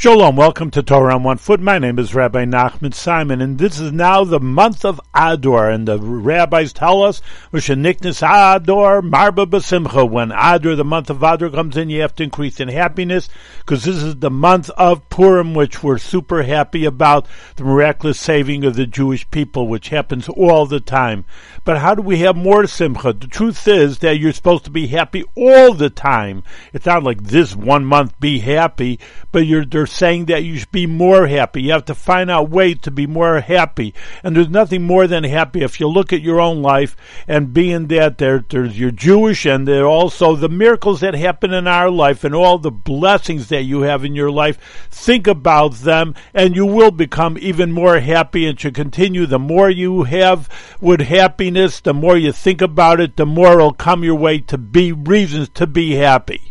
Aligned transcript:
Shalom, 0.00 0.34
welcome 0.34 0.70
to 0.70 0.82
Torah 0.82 1.16
on 1.16 1.24
One 1.24 1.36
Foot. 1.36 1.60
My 1.60 1.78
name 1.78 1.98
is 1.98 2.14
Rabbi 2.14 2.46
Nachman 2.46 2.94
Simon, 2.94 3.42
and 3.42 3.58
this 3.58 3.78
is 3.78 3.92
now 3.92 4.24
the 4.24 4.40
month 4.40 4.82
of 4.82 4.98
Ador, 5.14 5.68
and 5.68 5.86
the 5.86 5.98
rabbis 5.98 6.72
tell 6.72 7.02
us, 7.02 7.20
V'sheniknis 7.52 8.22
Ador, 8.22 9.02
Marba 9.02 9.44
Basimcha. 9.44 10.10
When 10.10 10.32
Ador, 10.32 10.74
the 10.74 10.86
month 10.86 11.10
of 11.10 11.22
Ador 11.22 11.50
comes 11.50 11.76
in, 11.76 11.90
you 11.90 12.00
have 12.00 12.14
to 12.14 12.22
increase 12.22 12.60
in 12.60 12.68
happiness, 12.68 13.28
because 13.58 13.84
this 13.84 13.96
is 13.96 14.16
the 14.16 14.30
month 14.30 14.70
of 14.70 15.06
Purim, 15.10 15.52
which 15.52 15.82
we're 15.82 15.98
super 15.98 16.44
happy 16.44 16.86
about, 16.86 17.26
the 17.56 17.64
miraculous 17.64 18.18
saving 18.18 18.64
of 18.64 18.76
the 18.76 18.86
Jewish 18.86 19.30
people, 19.30 19.68
which 19.68 19.90
happens 19.90 20.30
all 20.30 20.64
the 20.64 20.80
time. 20.80 21.26
But 21.62 21.76
how 21.76 21.94
do 21.94 22.00
we 22.00 22.20
have 22.20 22.36
more 22.36 22.66
Simcha? 22.66 23.12
The 23.12 23.26
truth 23.26 23.68
is 23.68 23.98
that 23.98 24.18
you're 24.18 24.32
supposed 24.32 24.64
to 24.64 24.70
be 24.70 24.86
happy 24.86 25.24
all 25.36 25.74
the 25.74 25.90
time. 25.90 26.42
It's 26.72 26.86
not 26.86 27.04
like 27.04 27.22
this 27.22 27.54
one 27.54 27.84
month 27.84 28.18
be 28.18 28.38
happy, 28.38 28.98
but 29.30 29.40
you're, 29.40 29.66
they're 29.66 29.89
saying 29.90 30.26
that 30.26 30.44
you 30.44 30.56
should 30.56 30.72
be 30.72 30.86
more 30.86 31.26
happy. 31.26 31.62
You 31.62 31.72
have 31.72 31.84
to 31.86 31.94
find 31.94 32.30
out 32.30 32.50
ways 32.50 32.78
to 32.82 32.90
be 32.90 33.06
more 33.06 33.40
happy. 33.40 33.94
And 34.22 34.36
there's 34.36 34.48
nothing 34.48 34.82
more 34.82 35.06
than 35.06 35.24
happy 35.24 35.62
if 35.62 35.80
you 35.80 35.88
look 35.88 36.12
at 36.12 36.22
your 36.22 36.40
own 36.40 36.62
life 36.62 36.96
and 37.28 37.52
being 37.52 37.88
that 37.88 38.18
there, 38.18 38.44
there's 38.48 38.78
you're 38.78 38.90
Jewish 38.90 39.46
and 39.46 39.66
there 39.66 39.86
also 39.86 40.36
the 40.36 40.48
miracles 40.48 41.00
that 41.00 41.14
happen 41.14 41.52
in 41.52 41.66
our 41.66 41.90
life 41.90 42.24
and 42.24 42.34
all 42.34 42.58
the 42.58 42.70
blessings 42.70 43.48
that 43.48 43.62
you 43.62 43.82
have 43.82 44.04
in 44.04 44.14
your 44.14 44.30
life. 44.30 44.58
Think 44.90 45.26
about 45.26 45.74
them 45.74 46.14
and 46.32 46.56
you 46.56 46.66
will 46.66 46.90
become 46.90 47.36
even 47.40 47.72
more 47.72 48.00
happy 48.00 48.46
and 48.46 48.58
should 48.58 48.74
continue. 48.74 49.26
The 49.26 49.38
more 49.38 49.70
you 49.70 50.04
have 50.04 50.48
with 50.80 51.00
happiness, 51.00 51.80
the 51.80 51.94
more 51.94 52.16
you 52.16 52.32
think 52.32 52.62
about 52.62 53.00
it, 53.00 53.16
the 53.16 53.26
more 53.26 53.52
it'll 53.52 53.72
come 53.72 54.04
your 54.04 54.14
way 54.14 54.38
to 54.38 54.58
be 54.58 54.92
reasons 54.92 55.48
to 55.50 55.66
be 55.66 55.94
happy. 55.94 56.49